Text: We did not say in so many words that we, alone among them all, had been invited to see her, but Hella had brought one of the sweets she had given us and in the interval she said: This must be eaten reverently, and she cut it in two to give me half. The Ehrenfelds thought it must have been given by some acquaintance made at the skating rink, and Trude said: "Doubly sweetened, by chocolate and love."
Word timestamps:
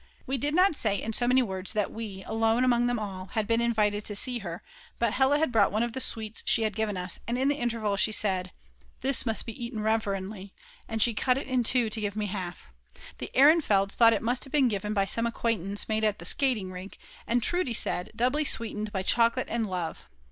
We 0.25 0.39
did 0.39 0.55
not 0.55 0.75
say 0.75 0.99
in 0.99 1.13
so 1.13 1.27
many 1.27 1.43
words 1.43 1.73
that 1.73 1.91
we, 1.91 2.23
alone 2.23 2.63
among 2.63 2.87
them 2.87 2.97
all, 2.97 3.27
had 3.33 3.45
been 3.45 3.61
invited 3.61 4.03
to 4.05 4.15
see 4.15 4.39
her, 4.39 4.63
but 4.97 5.13
Hella 5.13 5.37
had 5.37 5.51
brought 5.51 5.71
one 5.71 5.83
of 5.83 5.93
the 5.93 5.99
sweets 6.01 6.41
she 6.43 6.63
had 6.63 6.75
given 6.75 6.97
us 6.97 7.19
and 7.27 7.37
in 7.37 7.49
the 7.49 7.57
interval 7.59 7.95
she 7.97 8.11
said: 8.11 8.51
This 9.01 9.27
must 9.27 9.45
be 9.45 9.51
eaten 9.63 9.79
reverently, 9.81 10.55
and 10.87 11.03
she 11.03 11.13
cut 11.13 11.37
it 11.37 11.45
in 11.45 11.63
two 11.63 11.87
to 11.91 12.01
give 12.01 12.15
me 12.15 12.25
half. 12.25 12.65
The 13.19 13.29
Ehrenfelds 13.35 13.93
thought 13.93 14.11
it 14.13 14.23
must 14.23 14.43
have 14.43 14.51
been 14.51 14.69
given 14.69 14.95
by 14.95 15.05
some 15.05 15.27
acquaintance 15.27 15.87
made 15.87 16.03
at 16.03 16.17
the 16.17 16.25
skating 16.25 16.71
rink, 16.71 16.97
and 17.27 17.43
Trude 17.43 17.75
said: 17.75 18.09
"Doubly 18.15 18.43
sweetened, 18.43 18.91
by 18.91 19.03
chocolate 19.03 19.49
and 19.51 19.67
love." 19.69 20.09